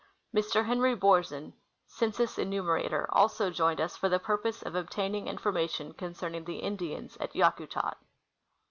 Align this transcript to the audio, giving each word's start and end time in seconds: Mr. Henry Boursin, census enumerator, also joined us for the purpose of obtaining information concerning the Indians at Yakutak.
Mr. 0.33 0.65
Henry 0.65 0.95
Boursin, 0.95 1.53
census 1.85 2.39
enumerator, 2.39 3.07
also 3.11 3.51
joined 3.51 3.79
us 3.79 3.95
for 3.95 4.09
the 4.09 4.17
purpose 4.17 4.63
of 4.63 4.73
obtaining 4.73 5.27
information 5.27 5.93
concerning 5.93 6.43
the 6.45 6.57
Indians 6.57 7.17
at 7.19 7.35
Yakutak. 7.35 7.97